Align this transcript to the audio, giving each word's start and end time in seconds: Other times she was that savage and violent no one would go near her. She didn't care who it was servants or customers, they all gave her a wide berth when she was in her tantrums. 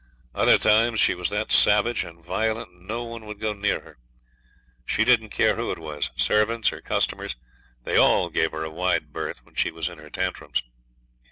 Other 0.33 0.57
times 0.57 0.99
she 0.99 1.13
was 1.13 1.29
that 1.29 1.51
savage 1.51 2.03
and 2.03 2.19
violent 2.25 2.73
no 2.73 3.03
one 3.03 3.27
would 3.27 3.39
go 3.39 3.53
near 3.53 3.81
her. 3.81 3.99
She 4.83 5.05
didn't 5.05 5.29
care 5.29 5.57
who 5.57 5.69
it 5.69 5.77
was 5.77 6.09
servants 6.15 6.73
or 6.73 6.81
customers, 6.81 7.35
they 7.83 7.97
all 7.97 8.31
gave 8.31 8.51
her 8.51 8.63
a 8.63 8.71
wide 8.71 9.13
berth 9.13 9.45
when 9.45 9.53
she 9.53 9.69
was 9.69 9.89
in 9.89 9.99
her 9.99 10.09
tantrums. 10.09 10.63